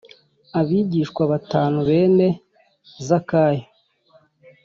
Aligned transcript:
abigishwa 0.59 1.21
batanu 1.31 1.77
bene 1.89 2.27
Zakayo 3.07 3.65